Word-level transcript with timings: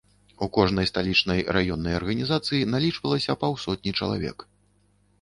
У 0.45 0.45
кожнай 0.55 0.89
сталічнай 0.91 1.43
раённай 1.59 1.95
арганізацыі 1.99 2.69
налічвалася 2.75 3.39
паўсотні 3.47 3.99
чалавек. 4.01 4.37